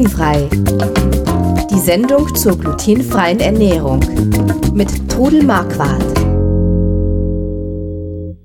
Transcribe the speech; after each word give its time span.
Glutenfrei. 0.00 0.48
Die 1.70 1.78
Sendung 1.78 2.34
zur 2.34 2.58
glutenfreien 2.58 3.38
Ernährung 3.38 4.00
mit 4.72 5.10
Trudel 5.10 5.42
Marquardt. 5.42 6.02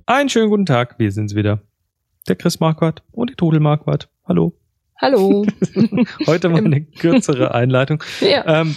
Einen 0.06 0.28
schönen 0.28 0.50
guten 0.50 0.66
Tag, 0.66 1.00
wir 1.00 1.14
sind's 1.14 1.34
wieder. 1.34 1.62
Der 2.28 2.36
Chris 2.36 2.60
Marquardt 2.60 3.04
und 3.14 3.30
die 3.30 3.36
Trudel 3.36 3.62
Marquardt. 3.62 4.10
Hallo. 4.28 4.54
Hallo. 5.00 5.46
Heute 6.28 6.50
mal 6.50 6.66
eine 6.66 6.82
kürzere 6.82 7.54
Einleitung. 7.54 8.04
Ja. 8.20 8.62
Ähm, 8.62 8.76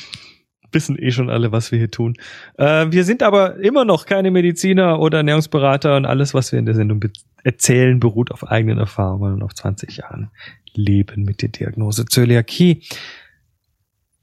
wissen 0.72 0.98
eh 0.98 1.10
schon 1.10 1.30
alle, 1.30 1.52
was 1.52 1.72
wir 1.72 1.78
hier 1.78 1.90
tun. 1.90 2.14
Äh, 2.56 2.86
wir 2.90 3.04
sind 3.04 3.22
aber 3.22 3.56
immer 3.56 3.84
noch 3.84 4.06
keine 4.06 4.30
Mediziner 4.30 5.00
oder 5.00 5.18
Ernährungsberater 5.18 5.96
und 5.96 6.06
alles, 6.06 6.34
was 6.34 6.52
wir 6.52 6.58
in 6.58 6.66
der 6.66 6.74
Sendung 6.74 7.00
be 7.00 7.10
erzählen, 7.44 8.00
beruht 8.00 8.32
auf 8.32 8.46
eigenen 8.48 8.78
Erfahrungen 8.78 9.34
und 9.34 9.42
auf 9.42 9.54
20 9.54 9.98
Jahren 9.98 10.30
Leben 10.74 11.24
mit 11.24 11.40
der 11.40 11.50
Diagnose 11.50 12.04
Zöliakie. 12.04 12.82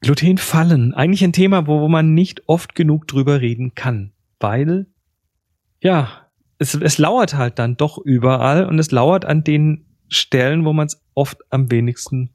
Glutenfallen, 0.01 0.93
eigentlich 0.93 1.23
ein 1.23 1.33
Thema, 1.33 1.65
wo, 1.65 1.79
wo 1.79 1.87
man 1.87 2.13
nicht 2.13 2.47
oft 2.47 2.75
genug 2.75 3.07
drüber 3.07 3.41
reden 3.41 3.73
kann, 3.73 4.11
weil, 4.39 4.87
ja, 5.79 6.27
es, 6.59 6.75
es 6.75 6.97
lauert 6.97 7.35
halt 7.35 7.57
dann 7.57 7.77
doch 7.77 7.97
überall 7.97 8.65
und 8.65 8.77
es 8.77 8.91
lauert 8.91 9.25
an 9.25 9.43
den 9.43 9.85
Stellen, 10.07 10.65
wo 10.65 10.73
man 10.73 10.87
es 10.87 11.01
oft 11.13 11.39
am 11.49 11.71
wenigsten 11.71 12.31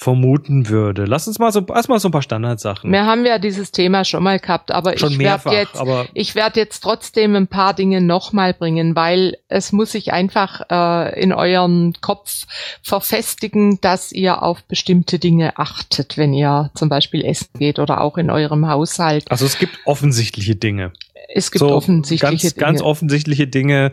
vermuten 0.00 0.70
würde. 0.70 1.04
Lass 1.04 1.28
uns 1.28 1.38
mal 1.38 1.52
so 1.52 1.62
erstmal 1.66 2.00
so 2.00 2.08
ein 2.08 2.12
paar 2.12 2.22
Standardsachen. 2.22 2.90
Wir 2.90 3.04
haben 3.04 3.26
ja 3.26 3.38
dieses 3.38 3.70
Thema 3.70 4.06
schon 4.06 4.22
mal 4.22 4.38
gehabt, 4.38 4.70
aber 4.70 4.96
Schon 4.96 5.12
ich 5.12 5.18
werde 5.18 5.50
jetzt, 5.50 5.76
aber 5.76 6.06
ich 6.14 6.34
werde 6.34 6.58
jetzt 6.58 6.80
trotzdem 6.80 7.36
ein 7.36 7.48
paar 7.48 7.74
Dinge 7.74 8.00
nochmal 8.00 8.54
bringen, 8.54 8.96
weil 8.96 9.36
es 9.48 9.72
muss 9.72 9.92
sich 9.92 10.14
einfach 10.14 10.62
äh, 10.70 11.20
in 11.20 11.34
eurem 11.34 11.92
Kopf 12.00 12.46
verfestigen, 12.82 13.78
dass 13.82 14.10
ihr 14.10 14.42
auf 14.42 14.62
bestimmte 14.62 15.18
Dinge 15.18 15.58
achtet, 15.58 16.16
wenn 16.16 16.32
ihr 16.32 16.70
zum 16.74 16.88
Beispiel 16.88 17.22
essen 17.22 17.50
geht 17.58 17.78
oder 17.78 18.00
auch 18.00 18.16
in 18.16 18.30
eurem 18.30 18.68
Haushalt. 18.68 19.30
also 19.30 19.44
es 19.44 19.58
gibt 19.58 19.80
offensichtliche 19.84 20.56
Dinge. 20.56 20.92
Es 21.28 21.50
gibt 21.50 21.60
so 21.60 21.72
offensichtliche 21.72 22.46
ganz, 22.46 22.54
Dinge. 22.54 22.66
ganz 22.66 22.80
offensichtliche 22.80 23.46
Dinge, 23.48 23.92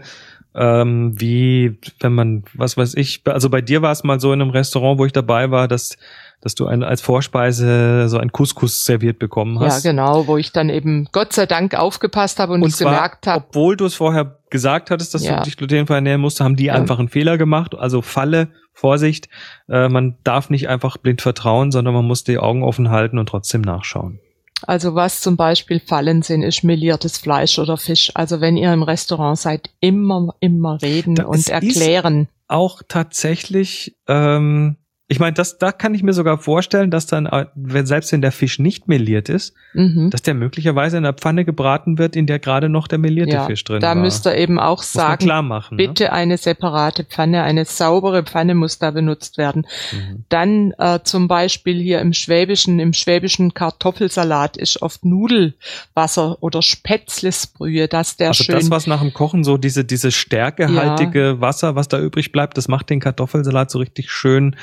ähm, 0.55 1.13
wie 1.19 1.77
wenn 1.99 2.13
man, 2.13 2.43
was 2.53 2.77
weiß 2.77 2.95
ich, 2.95 3.21
also 3.25 3.49
bei 3.49 3.61
dir 3.61 3.81
war 3.81 3.91
es 3.91 4.03
mal 4.03 4.19
so 4.19 4.33
in 4.33 4.41
einem 4.41 4.51
Restaurant, 4.51 4.99
wo 4.99 5.05
ich 5.05 5.11
dabei 5.13 5.51
war, 5.51 5.67
dass 5.67 5.97
dass 6.39 6.53
du 6.53 6.67
ein, 6.67 6.83
als 6.83 7.01
Vorspeise 7.01 8.07
so 8.09 8.19
ein 8.19 8.31
Couscous 8.31 8.85
serviert 8.85 9.17
bekommen 9.17 9.55
ja, 9.59 9.67
hast. 9.69 9.81
genau, 9.83 10.27
wo 10.27 10.37
ich 10.37 10.51
dann 10.51 10.69
eben 10.69 11.07
Gott 11.11 11.33
sei 11.33 11.47
Dank 11.47 11.73
aufgepasst 11.73 12.39
habe 12.39 12.53
und, 12.53 12.61
Und 12.61 12.69
es 12.69 12.77
zwar, 12.77 12.93
gemerkt 12.93 13.25
habe. 13.25 13.43
obwohl 13.49 13.75
du 13.75 13.85
es 13.85 13.95
vorher 13.95 14.37
gesagt 14.51 14.91
hattest, 14.91 15.15
dass 15.15 15.23
Ja. 15.25 15.37
du 15.37 15.43
dich 15.45 15.57
glutenfrei 15.57 15.95
ernähren 15.95 16.21
musst, 16.21 16.39
haben 16.39 16.55
die 16.55 16.65
Ja. 16.65 16.73
einfach 16.75 16.99
einen 16.99 17.09
Fehler 17.09 17.39
gemacht. 17.39 17.73
Also 17.75 18.03
Falle, 18.03 18.49
Vorsicht, 18.71 19.29
äh, 19.67 19.89
man 19.89 20.17
darf 20.23 20.51
nicht 20.51 20.69
einfach 20.69 20.97
blind 20.97 21.23
vertrauen, 21.23 21.71
sondern 21.71 21.95
man 21.95 22.05
muss 22.05 22.23
die 22.23 22.37
Augen 22.37 22.61
offen 22.61 22.91
halten 22.91 23.17
und 23.17 23.27
trotzdem 23.27 23.61
nachschauen. 23.61 24.19
Also 24.65 24.95
was 24.95 25.21
zum 25.21 25.37
Beispiel 25.37 25.79
Fallen 25.79 26.23
sind, 26.23 26.41
ist 26.41 26.63
meliertes 26.63 27.17
Fleisch 27.17 27.59
oder 27.59 27.77
Fisch. 27.77 28.11
Also 28.15 28.41
wenn 28.41 28.57
ihr 28.57 28.73
im 28.73 28.81
Restaurant 28.83 29.37
seid, 29.37 29.69
immer, 29.79 30.33
immer 30.39 30.81
reden 30.81 31.15
Da- 31.15 31.23
es 31.23 31.29
und 31.29 31.49
erklären. 31.49 32.27
auch 32.47 32.81
tatsächlich, 32.87 33.95
ähm, 34.07 34.77
ich 35.09 35.19
meine, 35.21 35.31
das, 35.33 35.57
da 35.57 35.71
kann 35.71 35.93
ich 35.95 36.03
mir 36.03 36.11
sogar 36.11 36.37
vorstellen, 36.37 36.91
dass 36.91 37.05
dann, 37.05 37.27
äh, 37.27 37.45
wenn 37.55 37.85
selbst 37.85 38.11
wenn 38.11 38.21
der 38.21 38.33
Fisch 38.33 38.59
nicht 38.59 38.89
meliert 38.89 39.29
ist, 39.29 39.53
Mhm. 39.73 40.09
dass 40.09 40.21
der 40.21 40.33
möglicherweise 40.33 40.97
in 40.97 41.05
einer 41.05 41.13
Pfanne 41.13 41.45
gebraten 41.45 41.97
wird, 41.97 42.17
in 42.17 42.27
der 42.27 42.39
gerade 42.39 42.67
noch 42.67 42.89
der 42.89 42.97
melierte 42.97 43.35
Ja, 43.35 43.45
Fisch 43.45 43.63
drin 43.63 43.79
da 43.79 43.89
war. 43.89 43.95
müsst 43.95 44.25
ihr 44.27 44.35
eben 44.35 44.59
auch 44.59 44.79
Muss 44.79 44.91
sagen, 44.91 45.25
machen. 45.47 45.77
ne? 45.77 45.87
bitte 45.87 46.11
eine 46.11 46.35
separate 46.37 47.05
Pfanne, 47.05 47.43
eine 47.43 47.63
saubere 47.63 48.23
Pfanne 48.23 48.53
muss 48.53 48.79
da 48.79 48.91
benutzt 48.91 49.37
werden. 49.37 49.65
Mhm. 49.93 50.25
Dann 50.27 50.71
äh, 50.77 50.99
zum 51.03 51.29
Beispiel 51.29 51.79
hier 51.81 52.01
im 52.01 52.11
Schwäbischen, 52.11 52.79
im 52.79 52.91
schwäbischen 52.91 53.53
Kartoffelsalat 53.53 54.57
ist 54.57 54.81
oft 54.81 55.05
Nudelwasser 55.05 56.37
oder 56.43 56.61
Spätzlesbrühe, 56.61 57.87
dass 57.87 58.17
der 58.17 58.29
Also 58.29 58.43
schön 58.43 58.55
das, 58.55 58.69
was 58.69 58.87
nach 58.87 58.99
dem 59.01 59.13
Kochen 59.13 59.45
so 59.45 59.57
diese, 59.57 59.85
diese 59.85 60.11
stärkehaltige 60.11 61.39
Wasser, 61.39 61.75
was 61.75 61.87
da 61.87 61.99
übrig 61.99 62.31
bleibt, 62.31 62.57
das 62.57 62.67
macht 62.67 62.89
den 62.89 62.99
Kartoffelsalat 62.99 63.71
so 63.71 63.79
richtig 63.79 64.11
schön, 64.11 64.55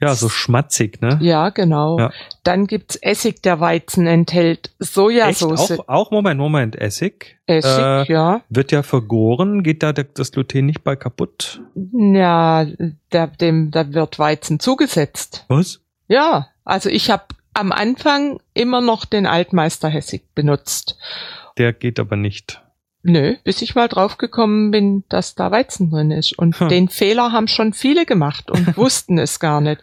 ja, 0.00 0.14
so 0.14 0.28
schmatzig, 0.28 1.00
ne? 1.00 1.18
ja, 1.22 1.48
genau. 1.50 1.98
Ja. 1.98 2.12
Dann 2.42 2.66
gibt's 2.66 2.96
Essig, 2.96 3.42
der 3.42 3.60
Weizen 3.60 4.06
enthält 4.06 4.70
Echt? 4.78 4.92
Sojasauce. 4.92 5.78
Auch, 5.80 5.88
auch, 5.88 6.10
Moment, 6.10 6.38
Moment, 6.38 6.76
Essig. 6.76 7.38
Essig, 7.46 7.78
äh, 7.78 8.12
ja. 8.12 8.42
Wird 8.48 8.72
ja 8.72 8.82
vergoren, 8.82 9.62
geht 9.62 9.82
da 9.82 9.92
das 9.92 10.32
Gluten 10.32 10.66
nicht 10.66 10.84
bei 10.84 10.96
kaputt? 10.96 11.62
Ja, 11.74 12.66
da, 13.10 13.26
dem, 13.26 13.70
da 13.70 13.92
wird 13.92 14.18
Weizen 14.18 14.60
zugesetzt. 14.60 15.44
Was? 15.48 15.80
Ja, 16.08 16.48
also 16.64 16.88
ich 16.90 17.10
habe 17.10 17.24
am 17.54 17.72
Anfang 17.72 18.38
immer 18.52 18.80
noch 18.82 19.06
den 19.06 19.26
Altmeisterhessig 19.26 20.22
benutzt. 20.34 20.98
Der 21.56 21.72
geht 21.72 21.98
aber 21.98 22.16
nicht. 22.16 22.62
Nö, 23.06 23.36
bis 23.44 23.62
ich 23.62 23.74
mal 23.74 23.88
draufgekommen 23.88 24.70
bin, 24.72 25.04
dass 25.08 25.34
da 25.34 25.50
Weizen 25.50 25.90
drin 25.90 26.10
ist. 26.10 26.36
Und 26.38 26.58
Hm. 26.60 26.68
den 26.68 26.88
Fehler 26.88 27.32
haben 27.32 27.48
schon 27.48 27.72
viele 27.72 28.04
gemacht 28.04 28.50
und 28.50 28.76
wussten 28.76 29.18
es 29.18 29.38
gar 29.40 29.60
nicht. 29.60 29.80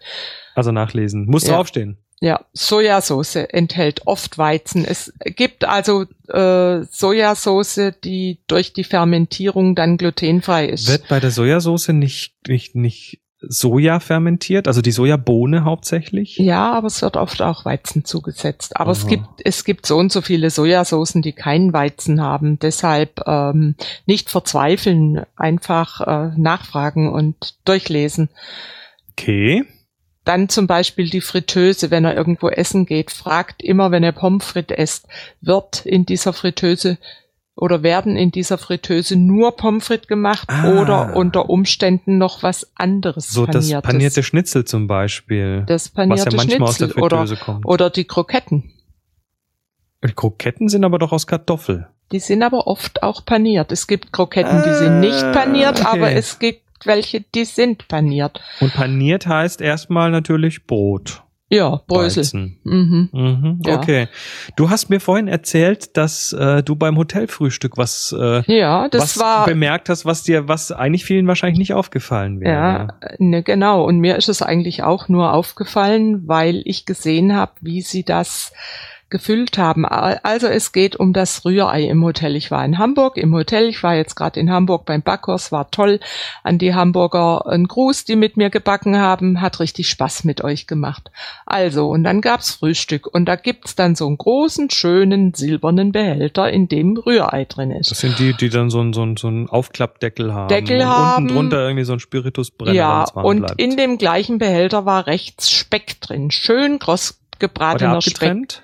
Also 0.56 0.72
nachlesen. 0.72 1.26
Muss 1.26 1.48
Ja. 1.48 1.56
draufstehen. 1.56 1.98
Ja, 2.22 2.46
Sojasauce 2.54 3.36
enthält 3.36 4.08
oft 4.08 4.38
Weizen. 4.38 4.86
Es 4.86 5.12
gibt 5.26 5.66
also 5.66 6.06
äh, 6.30 6.84
Sojasauce, 6.90 7.92
die 8.04 8.40
durch 8.48 8.72
die 8.72 8.86
Fermentierung 8.86 9.76
dann 9.76 9.98
glutenfrei 9.98 10.68
ist. 10.68 10.88
Wird 10.88 11.08
bei 11.10 11.20
der 11.20 11.32
Sojasauce 11.32 11.90
nicht, 11.90 12.36
nicht, 12.48 12.76
nicht 12.76 13.20
Soja 13.48 14.00
fermentiert? 14.00 14.68
Also 14.68 14.82
die 14.82 14.92
Sojabohne 14.92 15.64
hauptsächlich? 15.64 16.38
Ja, 16.38 16.74
aber 16.74 16.88
es 16.88 17.02
wird 17.02 17.18
oft 17.18 17.42
auch 17.42 17.66
Weizen 17.66 18.06
zugesetzt. 18.06 18.78
Aber 18.78 18.92
es 18.92 19.02
Aha. 19.02 19.10
gibt, 19.10 19.28
es 19.44 19.64
gibt 19.64 19.86
so 19.86 19.98
und 19.98 20.12
so 20.12 20.22
viele 20.22 20.50
Sojasoßen, 20.50 21.22
die 21.22 21.34
keinen 21.34 21.74
Weizen 21.74 22.22
haben. 22.22 22.60
Deshalb 22.60 23.22
ähm, 23.28 23.76
nicht 24.06 24.30
verzweifeln, 24.30 25.26
einfach 25.36 26.02
äh, 26.02 26.32
nachfragen 26.38 27.12
und 27.12 27.56
durchlesen. 27.66 28.30
Okay. 29.12 29.66
Dann 30.26 30.48
zum 30.48 30.68
Beispiel 30.68 31.10
die 31.10 31.22
Fritteuse, 31.22 31.92
wenn 31.92 32.06
er 32.06 32.16
irgendwo 32.16 32.48
essen 32.48 32.86
geht, 32.86 33.12
fragt 33.12 33.62
immer, 33.62 33.92
wenn 33.92 34.04
er 34.04 34.14
Pommes 34.14 34.46
frites 34.46 34.78
esst, 34.78 35.08
wird 35.42 35.86
in 35.86 36.06
dieser 36.06 36.32
Fritteuse 36.32 36.98
oder 37.56 37.84
werden 37.84 38.16
in 38.18 38.32
dieser 38.32 38.58
Fritteuse 38.58 39.16
nur 39.16 39.56
Pommes 39.56 39.86
frites 39.88 40.08
gemacht 40.08 40.48
Ah. 40.50 40.80
oder 40.82 41.16
unter 41.16 41.50
Umständen 41.50 42.18
noch 42.18 42.42
was 42.44 42.72
anderes 42.76 43.30
So 43.30 43.46
das 43.46 43.66
paniertes. 43.66 43.88
panierte 43.92 44.24
Schnitzel 44.24 44.66
zum 44.66 44.88
Beispiel. 44.88 45.64
das 45.68 45.86
was 45.86 45.94
panierte 45.94 46.30
ja 46.32 46.38
manchmal 46.38 46.70
aus 46.70 46.78
der 46.78 46.86
Schnitzel 46.88 47.04
oder, 47.04 47.18
Fritteuse 47.20 47.44
kommt. 47.44 47.66
oder 47.66 47.90
die 47.90 48.06
Kroketten. 48.06 48.72
Die 50.06 50.12
Kroketten 50.14 50.68
sind 50.68 50.84
aber 50.84 51.00
doch 51.00 51.12
aus 51.12 51.28
Kartoffel. 51.28 51.88
Die 52.12 52.20
sind 52.20 52.44
aber 52.44 52.68
oft 52.68 53.02
auch 53.04 53.24
paniert. 53.26 53.72
Es 53.72 53.88
gibt 53.88 54.12
Kroketten, 54.12 54.62
die 54.66 54.74
sind 54.74 55.00
nicht 55.00 55.24
Ah, 55.24 55.32
paniert, 55.32 55.80
okay. 55.80 55.88
aber 55.90 56.12
es 56.12 56.40
gibt 56.40 56.62
welche, 56.86 57.22
die 57.22 57.46
sind 57.46 57.88
paniert. 57.88 58.42
Und 58.60 58.74
paniert 58.74 59.26
heißt 59.26 59.62
erstmal 59.62 60.12
natürlich 60.12 60.68
Brot. 60.68 61.24
Ja, 61.54 61.82
Brösel. 61.88 62.24
Mhm. 62.64 63.10
Mhm, 63.12 63.62
Ja. 63.66 63.78
Okay. 63.78 64.08
Du 64.56 64.70
hast 64.70 64.90
mir 64.90 65.00
vorhin 65.00 65.28
erzählt, 65.28 65.96
dass 65.98 66.34
äh, 66.34 66.64
du 66.64 66.76
beim 66.76 66.98
Hotelfrühstück 66.98 67.78
was, 67.78 68.16
äh, 68.18 68.42
Ja, 68.52 68.88
das 68.90 69.02
was 69.02 69.20
war 69.20 69.46
bemerkt 69.46 69.90
hast, 69.90 70.06
was 70.06 70.24
dir, 70.24 70.48
was 70.48 70.72
eigentlich 70.72 71.06
vielen 71.06 71.28
wahrscheinlich 71.28 71.60
nicht 71.60 71.74
aufgefallen 71.74 72.40
wäre. 72.40 72.54
Ja, 72.54 72.88
ne, 73.20 73.44
genau. 73.44 73.84
Und 73.84 74.00
mir 74.00 74.16
ist 74.16 74.30
es 74.30 74.42
eigentlich 74.42 74.84
auch 74.84 75.10
nur 75.10 75.34
aufgefallen, 75.34 76.28
weil 76.28 76.62
ich 76.66 76.86
gesehen 76.86 77.36
habe, 77.36 77.52
wie 77.62 77.82
sie 77.82 78.04
das 78.04 78.52
gefüllt 79.14 79.58
haben. 79.60 79.86
Al- 79.86 80.20
Also 80.24 80.48
es 80.48 80.72
geht 80.72 80.96
um 80.98 81.14
das 81.14 81.46
Rührei 81.46 81.84
im 81.84 82.04
Hotel. 82.04 82.36
Ich 82.36 82.50
war 82.50 82.66
in 82.66 82.80
Hamburg 82.80 83.16
im 83.18 83.34
Hotel. 83.34 83.70
Ich 83.70 83.84
war 83.84 83.94
jetzt 83.96 84.16
gerade 84.16 84.40
in 84.40 84.50
Hamburg 84.52 84.86
beim 84.86 85.04
Backhaus. 85.04 85.52
War 85.52 85.70
toll. 85.70 86.00
An 86.44 86.58
die 86.58 86.74
Hamburger 86.74 87.46
ein 87.48 87.68
Gruß, 87.68 88.06
die 88.06 88.16
mit 88.16 88.36
mir 88.38 88.50
gebacken 88.50 88.98
haben. 88.98 89.40
Hat 89.40 89.60
richtig 89.60 89.88
Spaß 89.88 90.24
mit 90.24 90.44
euch 90.44 90.66
gemacht. 90.66 91.12
Also, 91.46 91.88
und 91.90 92.04
dann 92.04 92.22
gab's 92.22 92.52
Frühstück. 92.52 93.06
Und 93.14 93.26
da 93.26 93.36
gibt's 93.36 93.76
dann 93.76 93.96
so 93.96 94.08
einen 94.08 94.18
großen, 94.18 94.72
schönen, 94.72 95.34
silbernen 95.36 95.92
Behälter, 95.92 96.50
in 96.52 96.68
dem 96.68 96.98
Rührei 96.98 97.46
drin 97.46 97.70
ist. 97.70 97.92
Das 97.92 98.00
sind 98.00 98.18
die, 98.18 98.34
die 98.34 98.50
dann 98.50 98.72
so 98.72 98.80
einen 98.80 98.94
so 98.94 99.04
einen- 99.04 99.16
so 99.18 99.28
einen 99.28 99.48
Aufklappdeckel 99.48 100.34
haben. 100.34 100.48
Deckel 100.48 100.80
und 100.82 100.86
haben. 100.88 101.24
unten 101.26 101.36
drunter 101.36 101.60
irgendwie 101.68 101.84
so 101.86 101.94
ein 101.94 102.00
Spiritusbrenner, 102.00 102.74
Ja, 102.74 103.04
und 103.14 103.42
bleibt. 103.42 103.62
in 103.62 103.78
dem 103.78 104.00
gleichen 104.00 104.40
Behälter 104.40 104.86
war 104.86 105.06
rechts 105.06 105.52
Speck 105.52 106.02
drin. 106.02 106.32
Schön 106.32 106.80
der 106.80 106.98
gebratener 107.40 108.02
Speck. 108.02 108.63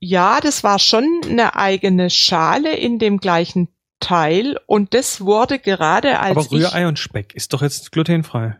Ja, 0.00 0.40
das 0.40 0.62
war 0.62 0.78
schon 0.78 1.04
eine 1.28 1.56
eigene 1.56 2.10
Schale 2.10 2.74
in 2.76 2.98
dem 2.98 3.18
gleichen 3.18 3.68
Teil 4.00 4.58
und 4.66 4.94
das 4.94 5.20
wurde 5.22 5.58
gerade 5.58 6.20
als 6.20 6.36
Aber 6.36 6.50
Rührei 6.52 6.86
und 6.86 6.98
Speck 6.98 7.34
ist 7.34 7.52
doch 7.52 7.62
jetzt 7.62 7.90
glutenfrei. 7.90 8.56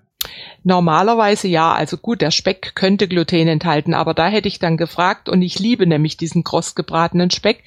normalerweise 0.65 1.47
ja, 1.47 1.73
also 1.73 1.97
gut, 1.97 2.23
der 2.23 2.33
Speck 2.33 2.75
könnte 2.75 3.07
Gluten 3.07 3.47
enthalten, 3.47 3.95
aber 3.95 4.15
da 4.15 4.27
hätte 4.27 4.49
ich 4.49 4.59
dann 4.59 4.77
gefragt 4.77 5.29
und 5.29 5.43
ich 5.43 5.61
liebe 5.61 5.87
nämlich 5.87 6.17
diesen 6.17 6.43
kross 6.43 6.75
gebratenen 6.75 7.31
Speck. 7.31 7.63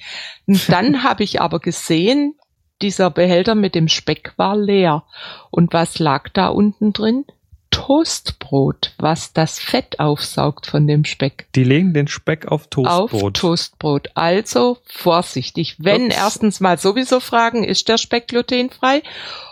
Und 0.46 0.68
dann 0.68 1.02
habe 1.02 1.24
ich 1.24 1.40
aber 1.40 1.60
gesehen, 1.60 2.34
dieser 2.82 3.10
Behälter 3.10 3.54
mit 3.54 3.74
dem 3.74 3.88
Speck 3.88 4.34
war 4.36 4.56
leer. 4.56 5.04
Und 5.50 5.72
was 5.72 5.98
lag 5.98 6.28
da 6.30 6.48
unten 6.48 6.92
drin? 6.92 7.24
Toastbrot, 7.72 8.92
was 8.98 9.32
das 9.32 9.58
Fett 9.58 9.98
aufsaugt 9.98 10.66
von 10.66 10.86
dem 10.86 11.04
Speck. 11.04 11.46
Die 11.54 11.64
legen 11.64 11.94
den 11.94 12.06
Speck 12.06 12.46
auf 12.46 12.68
Toastbrot. 12.68 13.12
Auf 13.12 13.32
Toastbrot. 13.32 14.10
Also 14.14 14.78
vorsichtig. 14.84 15.76
Wenn 15.78 16.06
Ups. 16.06 16.16
erstens 16.16 16.60
mal 16.60 16.78
sowieso 16.78 17.18
fragen, 17.18 17.64
ist 17.64 17.88
der 17.88 17.98
Speck 17.98 18.28
glutenfrei? 18.28 19.02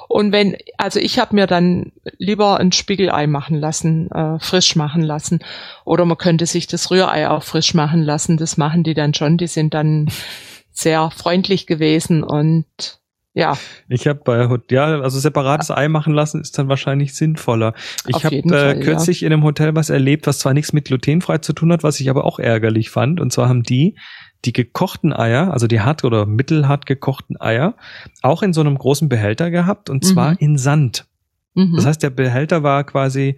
Und 0.07 0.33
wenn, 0.33 0.57
also 0.77 1.01
ich 1.01 1.19
habe 1.19 1.35
mir 1.35 1.47
dann 1.47 1.93
lieber 2.19 2.61
ein 2.61 2.73
Spiegelei 2.73 3.27
machen 3.27 3.59
lassen, 3.59 4.11
äh, 4.11 4.39
frisch 4.39 4.77
machen 4.77 5.03
lassen. 5.03 5.41
Oder 5.85 6.05
man 6.05 6.19
könnte 6.19 6.47
sich 6.47 6.67
das 6.67 6.91
Rührei 6.91 7.29
auch 7.31 7.43
frisch 7.43 7.75
machen 7.75 8.03
lassen. 8.03 8.37
Das 8.37 8.57
machen 8.57 8.83
die 8.83 8.95
dann 8.95 9.15
schon. 9.15 9.39
Die 9.39 9.47
sind 9.47 9.73
dann 9.73 10.09
sehr 10.71 11.11
freundlich 11.11 11.67
gewesen 11.67 12.23
und 12.23 13.00
ja, 13.33 13.57
Ich 13.89 14.07
habe 14.09 14.21
bei 14.25 14.49
ja, 14.71 15.01
also 15.01 15.19
separates 15.19 15.71
Ei 15.71 15.89
machen 15.89 16.15
lassen 16.15 16.41
ist 16.41 16.59
dann 16.59 16.69
wahrscheinlich 16.69 17.15
sinnvoller. 17.15 17.75
Ich 18.07 18.25
habe 18.25 18.37
äh, 18.37 18.49
Fall, 18.49 18.77
ja. 18.79 18.83
kürzlich 18.83 19.23
in 19.23 19.33
einem 19.33 19.45
Hotel 19.45 19.75
was 19.77 19.89
erlebt, 19.91 20.27
was 20.27 20.41
zwar 20.41 20.53
nichts 20.53 20.73
mit 20.73 20.87
glutenfrei 20.87 21.39
zu 21.39 21.53
tun 21.53 21.73
hat, 21.73 21.83
was 21.85 22.01
ich 22.01 22.11
aber 22.11 22.25
auch 22.25 22.39
ärgerlich 22.39 22.91
fand. 22.91 23.21
Und 23.21 23.33
zwar 23.33 23.49
haben 23.49 23.63
die 23.63 23.97
die 24.45 24.53
gekochten 24.53 25.13
Eier, 25.13 25.53
also 25.53 25.67
die 25.67 25.81
hart 25.81 26.03
oder 26.03 26.25
mittelhart 26.27 26.87
gekochten 26.87 27.39
Eier, 27.41 27.75
auch 28.23 28.43
in 28.43 28.53
so 28.53 28.63
einem 28.63 28.79
großen 28.79 29.09
Behälter 29.09 29.51
gehabt 29.51 29.91
und 29.91 30.05
zwar 30.05 30.33
Mhm. 30.33 30.37
in 30.41 30.59
Sand. 30.59 31.07
mhm. 31.55 31.75
Das 31.77 31.85
heißt, 31.87 32.03
der 32.03 32.11
Behälter 32.11 32.63
war 32.63 32.85
quasi 32.85 33.37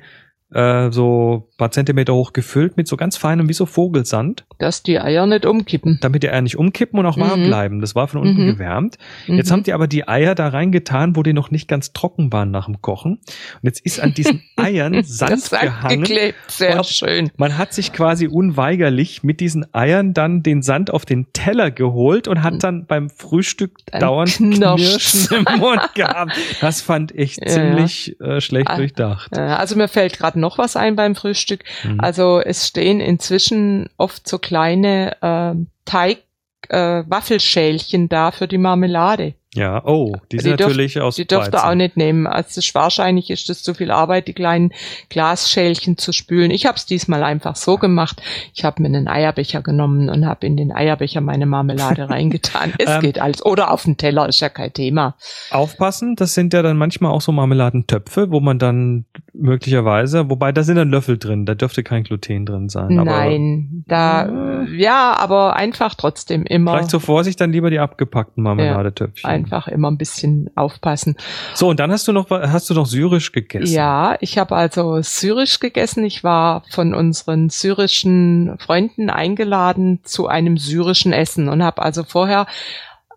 äh, 0.54 0.90
so 0.90 1.48
paar 1.62 1.70
Zentimeter 1.70 2.14
hoch 2.14 2.32
gefüllt 2.32 2.76
mit 2.76 2.86
so 2.88 2.96
ganz 2.96 3.16
feinem, 3.16 3.48
wie 3.48 3.52
so 3.52 3.66
Vogelsand, 3.66 4.44
dass 4.58 4.82
die 4.82 4.98
Eier 5.00 5.26
nicht 5.26 5.46
umkippen. 5.46 5.98
damit 6.00 6.22
die 6.22 6.28
Eier 6.30 6.42
nicht 6.42 6.56
umkippen 6.56 6.98
und 6.98 7.06
auch 7.06 7.18
warm 7.18 7.40
Mhm. 7.42 7.46
bleiben. 7.46 7.80
Das 7.80 7.94
war 7.94 8.08
von 8.08 8.20
unten 8.20 8.42
Mhm. 8.44 8.52
gewärmt. 8.52 8.98
Jetzt 9.26 9.48
Mhm. 9.48 9.52
haben 9.52 9.62
die 9.62 9.72
aber 9.72 9.86
die 9.86 10.06
Eier 10.08 10.34
da 10.34 10.48
reingetan, 10.48 11.16
wo 11.16 11.22
die 11.22 11.32
noch 11.32 11.50
nicht 11.50 11.68
ganz 11.68 11.92
trocken 11.92 12.32
waren 12.32 12.50
nach 12.50 12.66
dem 12.66 12.80
Kochen. 12.82 13.12
Und 13.12 13.20
jetzt 13.62 13.80
ist 13.86 14.00
an 14.00 14.12
diesen 14.14 14.42
Eiern 14.56 15.02
Sand 15.04 15.50
gehangen. 15.50 16.00
geklebt, 16.02 16.36
sehr 16.48 16.76
Und- 16.78 16.86
schön. 16.86 17.30
Man 17.36 17.56
hat 17.58 17.72
sich 17.72 17.92
quasi 17.92 18.26
unweigerlich 18.26 19.22
mit 19.22 19.40
diesen 19.40 19.66
Eiern 19.74 20.14
dann 20.14 20.42
den 20.42 20.62
Sand 20.62 20.90
auf 20.92 21.04
den 21.04 21.32
Teller 21.32 21.70
geholt 21.70 22.28
und 22.28 22.42
hat 22.42 22.62
dann 22.62 22.86
beim 22.86 23.08
Frühstück 23.10 23.78
Dann 23.86 24.00
dauernd. 24.00 24.32
Knirschen 24.36 25.36
im 25.46 25.58
Mund 25.58 25.80
gehabt. 25.94 26.32
Das 26.60 26.80
fand 26.82 27.12
ich 27.12 27.36
Ja, 27.36 27.46
ziemlich 27.46 28.16
Äh, 28.20 28.40
schlecht 28.40 28.68
Ah. 28.68 28.76
durchdacht. 28.76 29.36
Also 29.36 29.76
mir 29.76 29.88
fällt 29.88 30.18
gerade 30.18 30.38
noch 30.38 30.58
was 30.58 30.76
ein 30.76 30.96
beim 30.96 31.14
Frühstück. 31.14 31.51
Mhm. 31.84 32.00
Also 32.00 32.40
es 32.40 32.66
stehen 32.68 33.00
inzwischen 33.00 33.88
oft 33.96 34.28
so 34.28 34.38
kleine 34.38 35.16
ähm, 35.22 35.68
Teig, 35.84 36.24
äh, 36.68 37.02
Waffelschälchen 37.08 38.08
da 38.08 38.30
für 38.30 38.46
die 38.48 38.58
Marmelade. 38.58 39.34
Ja, 39.54 39.84
oh, 39.84 40.14
die 40.32 40.38
sind 40.38 40.52
Die 40.52 40.56
dürft- 40.56 40.70
natürlich 40.70 40.98
aus 41.02 41.16
Die 41.16 41.26
dürft 41.26 41.52
ihr 41.54 41.62
auch 41.68 41.74
nicht 41.74 41.98
nehmen. 41.98 42.26
Also 42.26 42.46
es 42.48 42.56
ist, 42.56 42.74
wahrscheinlich 42.74 43.28
ist 43.28 43.50
das 43.50 43.62
zu 43.62 43.74
viel 43.74 43.90
Arbeit, 43.90 44.26
die 44.26 44.32
kleinen 44.32 44.72
Glasschälchen 45.10 45.98
zu 45.98 46.12
spülen. 46.12 46.50
Ich 46.50 46.64
habe 46.64 46.76
es 46.78 46.86
diesmal 46.86 47.22
einfach 47.22 47.54
so 47.54 47.76
gemacht. 47.76 48.22
Ich 48.54 48.64
habe 48.64 48.80
mir 48.80 48.88
einen 48.88 49.08
Eierbecher 49.08 49.60
genommen 49.60 50.08
und 50.08 50.24
habe 50.24 50.46
in 50.46 50.56
den 50.56 50.72
Eierbecher 50.72 51.20
meine 51.20 51.44
Marmelade 51.44 52.08
reingetan. 52.08 52.72
Es 52.78 52.88
Ähm, 52.90 53.00
geht 53.02 53.20
alles. 53.20 53.44
Oder 53.44 53.70
auf 53.72 53.82
den 53.82 53.98
Teller, 53.98 54.26
ist 54.26 54.40
ja 54.40 54.48
kein 54.48 54.72
Thema. 54.72 55.16
Aufpassen, 55.50 56.16
das 56.16 56.32
sind 56.32 56.54
ja 56.54 56.62
dann 56.62 56.78
manchmal 56.78 57.12
auch 57.12 57.20
so 57.20 57.30
Marmeladentöpfe, 57.32 58.30
wo 58.30 58.40
man 58.40 58.58
dann 58.58 59.04
möglicherweise, 59.34 60.30
wobei 60.30 60.52
da 60.52 60.62
sind 60.62 60.76
dann 60.76 60.88
Löffel 60.90 61.18
drin, 61.18 61.44
da 61.44 61.54
dürfte 61.54 61.82
kein 61.82 62.04
Gluten 62.04 62.46
drin 62.46 62.70
sein. 62.70 62.98
Aber 62.98 63.10
Nein, 63.10 63.84
da, 63.86 64.24
ja, 64.70 65.16
aber 65.18 65.56
einfach 65.56 65.94
trotzdem 65.94 66.44
immer, 66.44 66.72
Vielleicht 66.72 66.90
zur 66.90 67.00
Vorsicht 67.00 67.40
dann 67.40 67.52
lieber 67.52 67.70
die 67.70 67.78
abgepackten 67.78 68.42
Marmeladetöpfchen. 68.42 69.28
einfach 69.28 69.68
immer 69.68 69.90
ein 69.90 69.98
bisschen 69.98 70.50
aufpassen. 70.54 71.16
So, 71.54 71.68
und 71.68 71.80
dann 71.80 71.90
hast 71.90 72.08
du 72.08 72.12
noch, 72.12 72.30
hast 72.30 72.70
du 72.70 72.74
noch 72.74 72.86
syrisch 72.86 73.32
gegessen. 73.32 73.72
Ja, 73.72 74.16
ich 74.20 74.38
habe 74.38 74.54
also 74.56 75.00
syrisch 75.02 75.60
gegessen. 75.60 76.04
Ich 76.04 76.24
war 76.24 76.62
von 76.70 76.94
unseren 76.94 77.50
syrischen 77.50 78.56
Freunden 78.58 79.10
eingeladen 79.10 80.00
zu 80.04 80.28
einem 80.28 80.56
syrischen 80.56 81.12
Essen 81.12 81.48
und 81.48 81.62
habe 81.62 81.82
also 81.82 82.04
vorher 82.04 82.46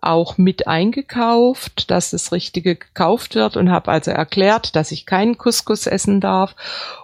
auch 0.08 0.38
mit 0.38 0.66
eingekauft, 0.66 1.90
dass 1.90 2.10
das 2.10 2.32
Richtige 2.32 2.76
gekauft 2.76 3.34
wird 3.34 3.56
und 3.56 3.70
habe 3.70 3.90
also 3.90 4.10
erklärt, 4.10 4.76
dass 4.76 4.92
ich 4.92 5.06
keinen 5.06 5.38
Couscous 5.38 5.86
essen 5.86 6.20
darf 6.20 6.54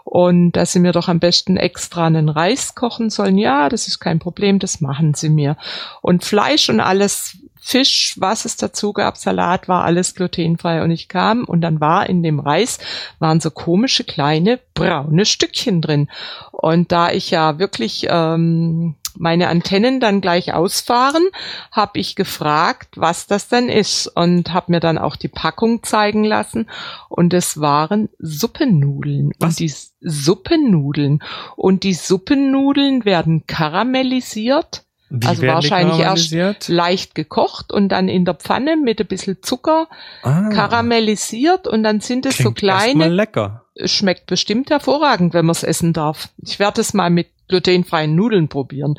und 0.05 0.53
dass 0.53 0.73
sie 0.73 0.81
mir 0.81 0.93
doch 0.93 1.09
am 1.09 1.21
besten 1.21 1.57
extra 1.57 2.07
einen 2.07 2.29
Reis 2.29 2.75
kochen 2.75 3.11
sollen. 3.11 3.39
Ja, 3.39 3.69
das 3.69 3.89
ist 3.89 3.99
kein 3.99 4.19
Problem, 4.19 4.59
das 4.59 4.81
machen 4.81 5.15
sie 5.15 5.29
mir. 5.29 5.57
Und 6.01 6.25
Fleisch 6.25 6.69
und 6.69 6.81
alles, 6.81 7.37
Fisch, 7.65 8.17
was 8.19 8.45
es 8.45 8.57
dazu 8.57 8.93
gab, 8.93 9.17
Salat 9.17 9.69
war 9.69 9.85
alles 9.85 10.17
glutenfrei 10.17 10.83
und 10.83 10.91
ich 10.91 11.07
kam 11.07 11.45
und 11.45 11.61
dann 11.61 11.81
war 11.81 12.09
in 12.09 12.25
dem 12.25 12.41
Reis 12.41 12.81
waren 13.21 13.39
so 13.39 13.53
komische 13.53 14.03
kleine 14.03 14.59
braune 14.75 15.25
Stückchen 15.25 15.81
drin. 15.81 16.09
Und 16.51 16.91
da 16.91 17.13
ich 17.13 17.31
ja 17.31 17.61
wirklich 17.61 18.09
ähm, 18.11 18.97
meine 19.19 19.49
Antennen 19.49 20.01
dann 20.01 20.21
gleich 20.21 20.55
ausfahren, 20.55 21.25
habe 21.71 21.99
ich 21.99 22.17
gefragt, 22.17 22.95
was 22.97 23.27
das 23.27 23.49
denn 23.49 23.69
ist 23.69 24.07
und 24.07 24.53
habe 24.53 24.73
mir 24.73 24.81
dann 24.81 24.99
auch 24.99 25.17
die 25.17 25.29
Packung 25.29 25.83
zeigen 25.83 26.25
lassen 26.25 26.69
und 27.09 27.35
es 27.35 27.61
waren 27.61 28.09
Suppennudeln. 28.19 29.33
Was? 29.39 29.51
Und 29.51 29.59
die 29.61 29.73
Suppennudeln 30.01 31.23
und 31.57 31.85
die 31.85 31.95
Suppennudeln 31.95 33.05
werden 33.05 33.47
karamellisiert 33.47 34.85
Wie 35.11 35.27
also 35.27 35.43
wahrscheinlich 35.43 35.99
erst 35.99 36.69
leicht 36.69 37.15
gekocht 37.15 37.73
und 37.73 37.91
dann 37.91 38.09
in 38.09 38.25
der 38.25 38.35
Pfanne 38.35 38.77
mit 38.77 39.01
ein 39.01 39.07
bisschen 39.07 39.39
Zucker 39.43 39.89
ah, 40.23 40.49
karamellisiert 40.51 41.69
und 41.69 41.83
dann 41.83 42.01
sind 42.01 42.27
es 42.27 42.39
so 42.39 42.51
klingt 42.53 42.73
erstmal 42.73 42.95
kleine, 42.95 43.15
lecker. 43.15 43.67
schmeckt 43.85 44.27
bestimmt 44.27 44.71
hervorragend, 44.71 45.35
wenn 45.35 45.47
man 45.47 45.53
es 45.53 45.63
essen 45.63 45.93
darf. 45.93 46.29
Ich 46.39 46.59
werde 46.59 46.81
es 46.81 46.95
mal 46.95 47.11
mit 47.11 47.29
glutenfreien 47.53 48.15
Nudeln 48.15 48.49
probieren. 48.49 48.99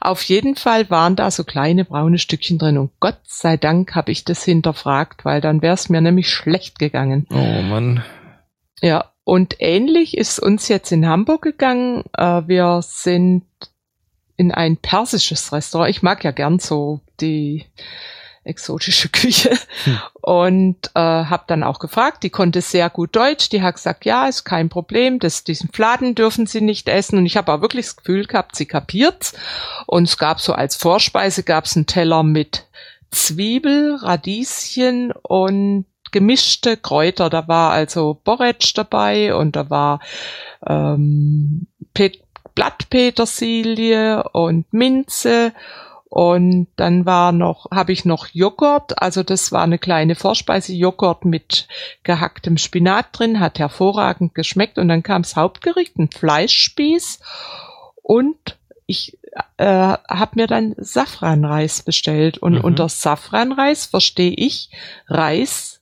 Auf 0.00 0.22
jeden 0.24 0.56
Fall 0.56 0.90
waren 0.90 1.16
da 1.16 1.30
so 1.30 1.42
kleine 1.42 1.84
braune 1.84 2.18
Stückchen 2.18 2.58
drin 2.58 2.76
und 2.76 2.90
Gott 3.00 3.20
sei 3.24 3.56
Dank 3.56 3.94
habe 3.94 4.12
ich 4.12 4.24
das 4.24 4.44
hinterfragt, 4.44 5.24
weil 5.24 5.40
dann 5.40 5.62
wäre 5.62 5.74
es 5.74 5.88
mir 5.88 6.02
nämlich 6.02 6.28
schlecht 6.28 6.78
gegangen. 6.78 7.26
Oh 7.30 7.62
Mann. 7.62 8.04
Ja, 8.82 9.12
und 9.24 9.56
ähnlich 9.60 10.18
ist 10.18 10.38
uns 10.38 10.68
jetzt 10.68 10.92
in 10.92 11.06
Hamburg 11.06 11.40
gegangen. 11.40 12.04
Äh, 12.12 12.42
wir 12.46 12.80
sind 12.82 13.44
in 14.36 14.52
ein 14.52 14.76
persisches 14.76 15.52
Restaurant. 15.52 15.90
Ich 15.90 16.02
mag 16.02 16.22
ja 16.24 16.32
gern 16.32 16.58
so 16.58 17.00
die 17.20 17.64
exotische 18.44 19.08
Küche 19.12 19.58
Hm. 19.84 19.98
und 20.20 20.90
äh, 20.94 21.00
habe 21.00 21.44
dann 21.46 21.62
auch 21.62 21.78
gefragt. 21.78 22.22
Die 22.22 22.30
konnte 22.30 22.60
sehr 22.60 22.90
gut 22.90 23.14
Deutsch. 23.16 23.48
Die 23.50 23.62
hat 23.62 23.74
gesagt, 23.74 24.04
ja, 24.04 24.26
ist 24.26 24.44
kein 24.44 24.68
Problem. 24.68 25.18
Das, 25.18 25.44
diesen 25.44 25.70
Fladen 25.72 26.14
dürfen 26.14 26.46
Sie 26.46 26.60
nicht 26.60 26.88
essen. 26.88 27.18
Und 27.18 27.26
ich 27.26 27.36
habe 27.36 27.52
auch 27.52 27.60
wirklich 27.60 27.86
das 27.86 27.96
Gefühl 27.96 28.26
gehabt, 28.26 28.56
sie 28.56 28.66
kapiert's. 28.66 29.34
Und 29.86 30.04
es 30.04 30.18
gab 30.18 30.40
so 30.40 30.52
als 30.52 30.76
Vorspeise 30.76 31.42
gab's 31.42 31.76
einen 31.76 31.86
Teller 31.86 32.22
mit 32.22 32.66
Zwiebel, 33.10 33.96
Radieschen 33.96 35.12
und 35.12 35.86
gemischte 36.12 36.76
Kräuter. 36.76 37.30
Da 37.30 37.48
war 37.48 37.72
also 37.72 38.20
Borretsch 38.24 38.72
dabei 38.76 39.34
und 39.34 39.56
da 39.56 39.70
war 39.70 40.00
ähm, 40.66 41.66
Pet 41.92 42.20
Blattpetersilie 42.54 44.22
und 44.30 44.72
Minze 44.72 45.52
und 46.14 46.68
dann 46.76 47.06
war 47.06 47.32
noch, 47.32 47.66
habe 47.72 47.90
ich 47.90 48.04
noch 48.04 48.28
Joghurt, 48.28 49.02
also 49.02 49.24
das 49.24 49.50
war 49.50 49.64
eine 49.64 49.80
kleine 49.80 50.14
Vorspeise, 50.14 50.72
Joghurt 50.72 51.24
mit 51.24 51.66
gehacktem 52.04 52.56
Spinat 52.56 53.06
drin, 53.10 53.40
hat 53.40 53.58
hervorragend 53.58 54.32
geschmeckt. 54.32 54.78
Und 54.78 54.86
dann 54.86 55.02
kam 55.02 55.22
das 55.22 55.34
Hauptgericht, 55.34 55.98
ein 55.98 56.10
Fleischspieß. 56.10 57.18
Und 58.00 58.56
ich 58.86 59.18
äh, 59.56 59.66
habe 59.66 60.30
mir 60.34 60.46
dann 60.46 60.76
Safranreis 60.78 61.82
bestellt. 61.82 62.38
Und 62.38 62.52
Mhm. 62.52 62.60
unter 62.60 62.88
Safranreis 62.88 63.86
verstehe 63.86 64.34
ich 64.36 64.70
Reis, 65.08 65.80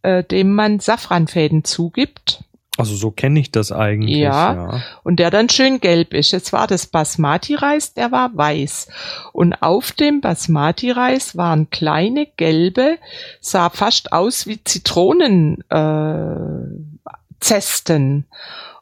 äh, 0.00 0.24
dem 0.24 0.54
man 0.54 0.80
Safranfäden 0.80 1.62
zugibt 1.62 2.42
Also 2.76 2.94
so 2.94 3.10
kenne 3.10 3.40
ich 3.40 3.50
das 3.50 3.72
eigentlich. 3.72 4.16
Ja. 4.16 4.54
ja. 4.54 4.82
und 5.02 5.16
der 5.16 5.30
dann 5.30 5.48
schön 5.48 5.80
gelb 5.80 6.12
ist. 6.14 6.32
Jetzt 6.32 6.52
war 6.52 6.66
das 6.66 6.86
Basmati-Reis, 6.86 7.94
der 7.94 8.12
war 8.12 8.36
weiß. 8.36 8.88
Und 9.32 9.54
auf 9.62 9.92
dem 9.92 10.20
Basmati-Reis 10.20 11.36
waren 11.36 11.70
kleine 11.70 12.26
gelbe, 12.36 12.98
sah 13.40 13.70
fast 13.70 14.12
aus 14.12 14.46
wie 14.46 14.62
Zitronen 14.62 15.64
äh, 15.70 17.06
Zesten. 17.40 18.26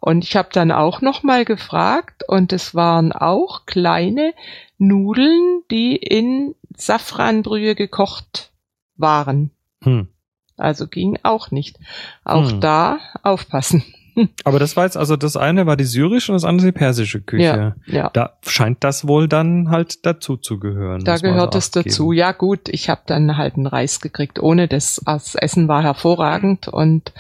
Und 0.01 0.25
ich 0.25 0.37
habe 0.37 0.49
dann 0.53 0.71
auch 0.71 1.01
noch 1.01 1.23
mal 1.23 1.45
gefragt 1.45 2.29
und 2.29 2.53
es 2.53 2.75
waren 2.75 3.13
auch 3.13 3.65
kleine 3.65 4.35
Nudeln, 4.79 5.63
die 5.71 5.97
in 5.97 6.55
Safranbrühe 6.77 7.75
gekocht 7.75 8.53
waren. 8.97 9.51
Hm. 9.83 10.09
Also 10.57 10.87
ging 10.87 11.19
auch 11.23 11.51
nicht. 11.51 11.79
Auch 12.25 12.51
Hm. 12.53 12.61
da 12.61 12.99
aufpassen. 13.23 13.83
Aber 14.45 14.61
das 14.61 14.77
war 14.77 14.85
jetzt, 14.85 14.97
also 14.97 15.17
das 15.17 15.37
eine 15.37 15.67
war 15.67 15.77
die 15.77 15.85
syrische 15.85 16.31
und 16.31 16.37
das 16.37 16.45
andere 16.45 16.69
die 16.69 16.73
persische 16.79 17.21
Küche. 17.21 17.75
Ja, 17.87 17.93
ja. 17.93 18.11
Da 18.13 18.35
scheint 18.47 18.85
das 18.85 19.09
wohl 19.09 19.27
dann 19.27 19.71
halt 19.71 20.07
dazu 20.07 20.37
zu 20.37 20.61
gehören. 20.61 21.05
Da 21.05 21.17
gehört 21.17 21.57
es 21.57 21.73
dazu. 21.73 22.13
Ja 22.13 22.31
gut, 22.31 22.69
ich 22.69 22.89
habe 22.89 23.01
dann 23.07 23.37
halt 23.37 23.57
einen 23.57 23.67
Reis 23.67 24.01
gekriegt 24.01 24.39
ohne 24.39 24.69
das. 24.69 25.01
Das 25.05 25.35
Essen 25.35 25.67
war 25.67 25.83
hervorragend 25.83 26.69
und 26.69 27.13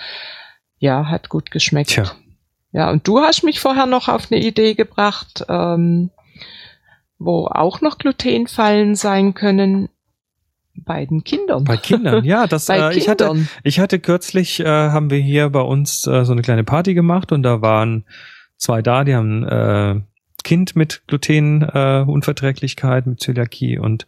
ja, 0.78 1.06
hat 1.08 1.28
gut 1.28 1.50
geschmeckt. 1.50 1.90
Tja. 1.90 2.12
Ja, 2.70 2.90
und 2.90 3.06
du 3.08 3.18
hast 3.20 3.42
mich 3.42 3.58
vorher 3.60 3.86
noch 3.86 4.08
auf 4.08 4.30
eine 4.30 4.40
Idee 4.40 4.74
gebracht, 4.74 5.44
ähm, 5.48 6.10
wo 7.18 7.46
auch 7.46 7.80
noch 7.80 7.98
Glutenfallen 7.98 8.94
sein 8.94 9.34
können, 9.34 9.88
bei 10.76 11.06
den 11.06 11.24
Kindern. 11.24 11.64
Bei 11.64 11.76
Kindern, 11.76 12.24
ja, 12.24 12.46
das 12.48 12.68
äh, 12.68 12.96
ich 12.96 13.08
hatte 13.08 13.26
Kindern. 13.26 13.48
ich 13.62 13.80
hatte 13.80 13.98
kürzlich 13.98 14.60
äh, 14.60 14.66
haben 14.66 15.10
wir 15.10 15.18
hier 15.18 15.50
bei 15.50 15.60
uns 15.60 16.06
äh, 16.06 16.24
so 16.24 16.32
eine 16.32 16.42
kleine 16.42 16.64
Party 16.64 16.94
gemacht 16.94 17.32
und 17.32 17.42
da 17.42 17.62
waren 17.62 18.04
zwei 18.56 18.82
da, 18.82 19.04
die 19.04 19.14
haben 19.14 19.44
äh, 19.44 20.00
Kind 20.42 20.76
mit 20.76 21.02
Glutenunverträglichkeit, 21.06 23.06
äh, 23.06 23.08
mit 23.08 23.20
Zöliakie 23.20 23.78
und 23.78 24.06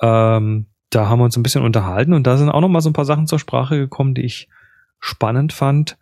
ähm, 0.00 0.66
da 0.90 1.08
haben 1.08 1.18
wir 1.18 1.24
uns 1.24 1.36
ein 1.36 1.42
bisschen 1.42 1.62
unterhalten 1.62 2.12
und 2.12 2.26
da 2.26 2.36
sind 2.36 2.50
auch 2.50 2.60
noch 2.60 2.68
mal 2.68 2.80
so 2.80 2.90
ein 2.90 2.94
paar 2.94 3.04
Sachen 3.04 3.26
zur 3.26 3.38
Sprache 3.38 3.76
gekommen, 3.76 4.14
die 4.14 4.22
ich 4.22 4.48
spannend 5.00 5.52
fand. 5.52 5.98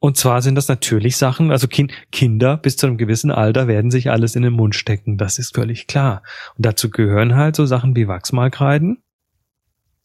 Und 0.00 0.16
zwar 0.16 0.42
sind 0.42 0.54
das 0.54 0.68
natürlich 0.68 1.16
Sachen, 1.16 1.50
also 1.50 1.66
kind, 1.66 1.92
Kinder 2.12 2.56
bis 2.56 2.76
zu 2.76 2.86
einem 2.86 2.98
gewissen 2.98 3.32
Alter 3.32 3.66
werden 3.66 3.90
sich 3.90 4.10
alles 4.10 4.36
in 4.36 4.42
den 4.42 4.52
Mund 4.52 4.76
stecken, 4.76 5.18
das 5.18 5.40
ist 5.40 5.56
völlig 5.56 5.88
klar. 5.88 6.22
Und 6.56 6.64
dazu 6.64 6.88
gehören 6.88 7.34
halt 7.34 7.56
so 7.56 7.66
Sachen 7.66 7.96
wie 7.96 8.06
Wachsmalkreiden, 8.06 9.02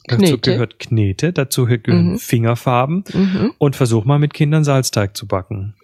dazu 0.07 0.22
Knete. 0.24 0.51
gehört 0.53 0.79
Knete, 0.79 1.33
dazu 1.33 1.65
gehören 1.65 2.13
Mhm. 2.13 2.19
Fingerfarben 2.19 3.03
Mhm. 3.13 3.53
und 3.57 3.75
versuch 3.75 4.05
mal 4.05 4.19
mit 4.19 4.33
Kindern 4.33 4.63
Salzteig 4.63 5.15
zu 5.17 5.27
backen. 5.27 5.75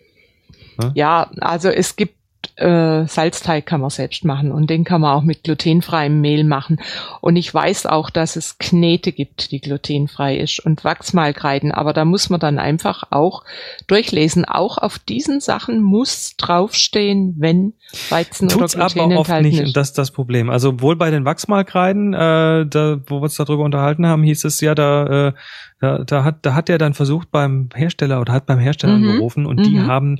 Ja, 0.93 1.29
also 1.41 1.67
es 1.69 1.95
gibt 1.97 2.15
äh, 2.55 3.05
Salzteig 3.07 3.65
kann 3.65 3.81
man 3.81 3.89
selbst 3.89 4.25
machen 4.25 4.51
und 4.51 4.69
den 4.69 4.83
kann 4.83 5.01
man 5.01 5.13
auch 5.15 5.23
mit 5.23 5.43
glutenfreiem 5.43 6.19
Mehl 6.21 6.43
machen. 6.43 6.79
Und 7.21 7.35
ich 7.37 7.53
weiß 7.53 7.85
auch, 7.85 8.09
dass 8.09 8.35
es 8.35 8.57
Knete 8.57 9.11
gibt, 9.11 9.51
die 9.51 9.61
glutenfrei 9.61 10.37
ist 10.37 10.59
und 10.65 10.83
Wachsmalkreiden, 10.83 11.71
aber 11.71 11.93
da 11.93 12.05
muss 12.05 12.29
man 12.29 12.39
dann 12.39 12.59
einfach 12.59 13.03
auch 13.11 13.43
durchlesen. 13.87 14.45
Auch 14.45 14.77
auf 14.77 14.99
diesen 14.99 15.39
Sachen 15.39 15.81
muss 15.81 16.35
draufstehen, 16.37 17.35
wenn 17.37 17.73
Weizen 18.09 18.49
Tut's 18.49 18.75
oder 18.75 18.85
aber 18.85 18.93
Gluten 18.93 19.13
oft 19.17 19.29
enthalten 19.29 19.47
nicht 19.49 19.59
ist. 19.59 19.67
und 19.67 19.77
das 19.77 19.89
ist 19.89 19.97
das 19.97 20.11
Problem. 20.11 20.49
Also 20.49 20.81
wohl 20.81 20.95
bei 20.95 21.11
den 21.11 21.25
Wachsmalkreiden, 21.25 22.13
äh, 22.13 22.65
da, 22.67 22.99
wo 23.07 23.17
wir 23.19 23.23
uns 23.23 23.35
darüber 23.35 23.63
unterhalten 23.63 24.05
haben, 24.05 24.23
hieß 24.23 24.43
es 24.45 24.61
ja, 24.61 24.75
da, 24.75 25.27
äh, 25.29 25.33
da, 25.79 26.03
da 26.03 26.23
hat, 26.23 26.45
da 26.45 26.53
hat 26.55 26.69
er 26.69 26.77
dann 26.77 26.93
versucht 26.93 27.31
beim 27.31 27.69
Hersteller 27.73 28.19
oder 28.19 28.33
hat 28.33 28.45
beim 28.45 28.59
Hersteller 28.59 28.97
Mhm. 28.97 29.09
angerufen 29.09 29.45
und 29.45 29.65
die 29.65 29.75
Mhm. 29.79 29.87
haben 29.87 30.19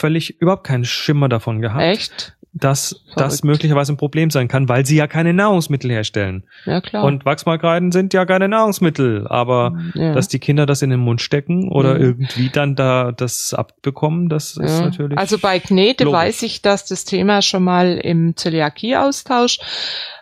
völlig 0.00 0.40
überhaupt 0.40 0.64
keinen 0.64 0.84
Schimmer 0.84 1.28
davon 1.28 1.60
gehabt, 1.60 1.82
Echt? 1.82 2.36
Dass 2.52 3.04
das 3.14 3.38
Verrückt. 3.38 3.44
möglicherweise 3.44 3.92
ein 3.92 3.96
Problem 3.96 4.30
sein 4.30 4.48
kann, 4.48 4.68
weil 4.68 4.84
sie 4.84 4.96
ja 4.96 5.06
keine 5.06 5.32
Nahrungsmittel 5.32 5.88
herstellen. 5.90 6.42
Ja, 6.66 6.80
klar. 6.80 7.04
Und 7.04 7.24
Wachsmalkreiden 7.24 7.92
sind 7.92 8.12
ja 8.12 8.26
keine 8.26 8.48
Nahrungsmittel, 8.48 9.28
aber 9.28 9.78
ja. 9.94 10.12
dass 10.14 10.26
die 10.26 10.40
Kinder 10.40 10.66
das 10.66 10.82
in 10.82 10.90
den 10.90 10.98
Mund 10.98 11.20
stecken 11.20 11.70
oder 11.70 11.94
Mhm. 11.94 12.00
irgendwie 12.00 12.48
dann 12.48 12.74
da 12.74 13.12
das 13.12 13.54
abbekommen, 13.54 14.28
das 14.28 14.56
ist 14.56 14.78
Ja. 14.80 14.84
natürlich. 14.86 15.16
Also 15.16 15.38
bei 15.38 15.60
Knete 15.60 16.04
logisch. 16.04 16.18
weiß 16.18 16.42
ich, 16.42 16.60
dass 16.60 16.86
das 16.86 17.04
Thema 17.04 17.40
schon 17.42 17.62
mal 17.62 17.98
im 17.98 18.36
Zöliakie-Austausch 18.36 19.58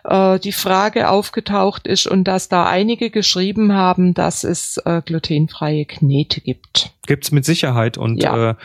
äh, 0.05 0.39
die 0.39 0.51
Frage 0.51 1.09
aufgetaucht 1.09 1.87
ist 1.87 2.05
und 2.07 2.25
dass 2.25 2.47
da 2.47 2.65
einige 2.67 3.09
geschrieben 3.09 3.73
haben, 3.73 4.13
dass 4.13 4.43
es 4.43 4.77
äh, 4.85 5.01
glutenfreie 5.03 5.85
Knete 5.85 6.41
gibt. 6.41 6.91
gibt's 7.07 7.31
mit 7.31 7.43
Sicherheit 7.43 7.97
und 7.97 8.21
Ja. 8.21 8.51
äh, 8.51 8.55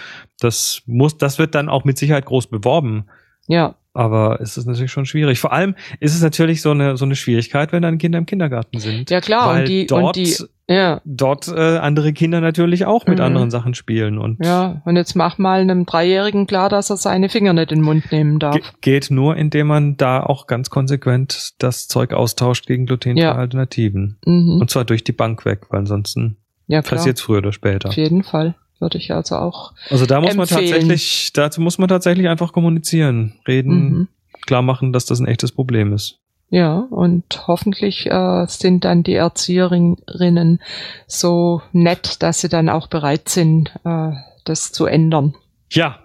das 0.40 0.83
muss, 0.87 1.16
das 1.16 1.38
wird 1.38 1.54
dann 1.54 1.68
auch 1.71 1.85
mit 1.85 1.97
Sicherheit 1.97 2.26
groß 2.26 2.49
beworben. 2.49 3.06
Ja, 3.46 3.74
Aber 3.92 4.40
es 4.40 4.56
ist 4.56 4.66
natürlich 4.66 4.90
schon 4.90 5.06
schwierig. 5.06 5.38
Vor 5.38 5.52
allem 5.52 5.74
ist 6.00 6.14
es 6.14 6.22
natürlich 6.22 6.62
so 6.62 6.70
eine 6.72 6.96
so 6.96 7.04
eine 7.04 7.14
Schwierigkeit, 7.14 7.70
wenn 7.72 7.82
dann 7.82 7.98
Kinder 7.98 8.18
im 8.18 8.26
Kindergarten 8.26 8.78
sind. 8.80 9.10
ja 9.10 9.20
klar. 9.20 9.48
weil 9.54 9.60
und 9.60 9.68
die, 9.68 9.86
dort 9.86 10.02
und 10.04 10.16
die, 10.16 10.34
ja, 10.66 11.00
dort 11.04 11.46
äh, 11.48 11.76
andere 11.76 12.12
Kinder 12.14 12.40
natürlich 12.40 12.86
auch 12.86 13.06
mit 13.06 13.18
Mhm. 13.18 13.24
anderen 13.24 13.50
Sachen 13.50 13.74
spielen 13.74 14.18
und 14.18 14.42
ja. 14.44 14.80
Und 14.86 14.96
jetzt 14.96 15.14
mach 15.14 15.36
mal 15.38 15.60
einem 15.60 15.84
Dreijährigen 15.86 16.46
klar, 16.46 16.70
dass 16.70 16.88
er 16.90 16.96
seine 16.96 17.28
Finger 17.28 17.52
nicht 17.52 17.70
in 17.70 17.80
den 17.80 17.84
Mund 17.84 18.10
nehmen 18.10 18.38
darf. 18.38 18.54
ge 18.54 18.62
geht 18.80 19.10
nur, 19.10 19.36
indem 19.36 19.66
man 19.68 19.96
da 19.98 20.22
auch 20.22 20.46
ganz 20.46 20.70
konsequent 20.70 21.50
das 21.58 21.86
Zeug 21.86 22.14
austauscht 22.14 22.66
gegen 22.66 22.86
glutenfreie 22.86 23.22
Ja. 23.24 23.34
Alternativen. 23.36 24.16
Mhm. 24.24 24.58
Und 24.60 24.70
zwar 24.70 24.84
durch 24.86 25.04
die 25.04 25.12
Bank 25.12 25.44
weg, 25.44 25.66
weil 25.68 25.80
ansonsten 25.80 26.38
Ja, 26.66 26.80
klar. 26.80 26.96
passiert's 26.96 27.20
früher 27.20 27.38
oder 27.38 27.52
später. 27.52 27.90
Auf 27.90 27.96
jeden 27.96 28.22
Fall. 28.24 28.54
Würde 28.84 28.98
ich 28.98 29.12
also 29.14 29.36
auch. 29.36 29.72
Also 29.88 30.04
da 30.04 30.20
muss 30.20 30.34
man 30.34 30.46
empfehlen. 30.46 30.70
tatsächlich, 30.70 31.32
dazu 31.32 31.62
muss 31.62 31.78
man 31.78 31.88
tatsächlich 31.88 32.28
einfach 32.28 32.52
kommunizieren, 32.52 33.32
reden, 33.48 33.70
Mhm. 33.88 34.08
klar 34.44 34.60
machen, 34.60 34.92
dass 34.92 35.06
das 35.06 35.20
ein 35.20 35.26
echtes 35.26 35.52
Problem 35.52 35.94
ist. 35.94 36.18
Ja, 36.50 36.80
und 36.90 37.46
hoffentlich 37.46 38.04
äh, 38.10 38.44
sind 38.46 38.84
dann 38.84 39.02
die 39.02 39.14
Erzieherinnen 39.14 40.60
so 41.06 41.62
nett, 41.72 42.22
dass 42.22 42.42
sie 42.42 42.50
dann 42.50 42.68
auch 42.68 42.88
bereit 42.88 43.30
sind, 43.30 43.74
äh, 43.84 44.12
das 44.44 44.70
zu 44.70 44.84
ändern. 44.84 45.34
Ja, 45.72 46.00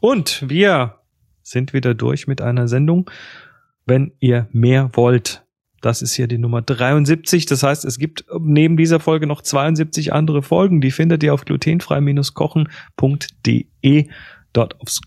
und 0.00 0.48
wir 0.48 0.94
sind 1.42 1.72
wieder 1.72 1.94
durch 1.94 2.28
mit 2.28 2.40
einer 2.40 2.68
Sendung. 2.68 3.10
Wenn 3.86 4.12
ihr 4.20 4.46
mehr 4.52 4.90
wollt, 4.92 5.42
das 5.80 6.02
ist 6.02 6.14
hier 6.14 6.26
die 6.26 6.38
Nummer 6.38 6.62
73. 6.62 7.46
Das 7.46 7.62
heißt, 7.62 7.84
es 7.84 7.98
gibt 7.98 8.24
neben 8.38 8.76
dieser 8.76 8.98
Folge 9.00 9.26
noch 9.26 9.42
72 9.42 10.12
andere 10.12 10.42
Folgen. 10.42 10.80
Die 10.80 10.90
findet 10.90 11.22
ihr 11.22 11.32
auf 11.32 11.44
glutenfrei-kochen.de. 11.44 14.08
Dort 14.52 14.80
aufs, 14.80 15.00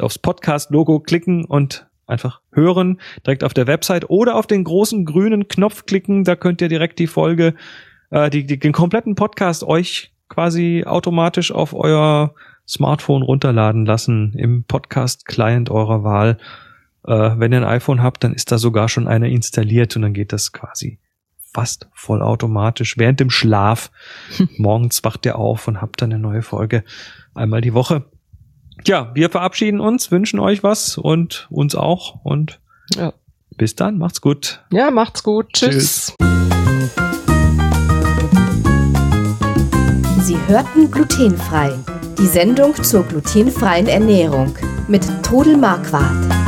aufs 0.00 0.18
Podcast-Logo 0.18 0.98
klicken 1.00 1.44
und 1.44 1.86
einfach 2.06 2.40
hören, 2.52 3.00
direkt 3.24 3.44
auf 3.44 3.54
der 3.54 3.66
Website 3.66 4.10
oder 4.10 4.36
auf 4.36 4.46
den 4.46 4.64
großen 4.64 5.04
grünen 5.04 5.48
Knopf 5.48 5.86
klicken. 5.86 6.24
Da 6.24 6.36
könnt 6.36 6.60
ihr 6.60 6.68
direkt 6.68 6.98
die 6.98 7.06
Folge, 7.06 7.54
äh, 8.10 8.28
die, 8.30 8.44
die, 8.44 8.58
den 8.58 8.72
kompletten 8.72 9.14
Podcast 9.14 9.62
euch 9.62 10.12
quasi 10.28 10.84
automatisch 10.84 11.52
auf 11.52 11.74
euer 11.74 12.34
Smartphone 12.66 13.22
runterladen 13.22 13.86
lassen 13.86 14.34
im 14.36 14.64
Podcast-Client 14.64 15.70
eurer 15.70 16.04
Wahl. 16.04 16.38
Äh, 17.08 17.38
wenn 17.38 17.52
ihr 17.52 17.58
ein 17.58 17.64
iPhone 17.64 18.02
habt, 18.02 18.22
dann 18.22 18.34
ist 18.34 18.52
da 18.52 18.58
sogar 18.58 18.88
schon 18.88 19.08
einer 19.08 19.26
installiert 19.26 19.96
und 19.96 20.02
dann 20.02 20.12
geht 20.12 20.32
das 20.32 20.52
quasi 20.52 20.98
fast 21.54 21.88
vollautomatisch 21.94 22.98
während 22.98 23.18
dem 23.20 23.30
Schlaf. 23.30 23.90
Morgens 24.58 25.02
wacht 25.04 25.24
ihr 25.24 25.36
auf 25.36 25.66
und 25.66 25.80
habt 25.80 26.02
dann 26.02 26.12
eine 26.12 26.20
neue 26.20 26.42
Folge 26.42 26.84
einmal 27.34 27.62
die 27.62 27.72
Woche. 27.72 28.04
Ja, 28.86 29.10
wir 29.14 29.30
verabschieden 29.30 29.80
uns, 29.80 30.10
wünschen 30.10 30.38
euch 30.38 30.62
was 30.62 30.98
und 30.98 31.46
uns 31.50 31.74
auch 31.74 32.22
und 32.24 32.60
Ja, 32.94 33.14
bis 33.56 33.74
dann, 33.74 33.96
macht's 33.98 34.20
gut. 34.20 34.62
ja 34.70 34.90
macht's 34.90 35.22
gut. 35.22 35.52
Tschüss. 35.54 36.14
Sie 40.20 40.36
hörten 40.46 40.90
glutenfrei. 40.90 41.72
Die 42.18 42.26
Sendung 42.26 42.74
zur 42.82 43.04
glutenfreien 43.04 43.86
Ernährung 43.86 44.54
mit 44.86 45.02
Todel 45.22 45.56
Marquardt. 45.56 46.47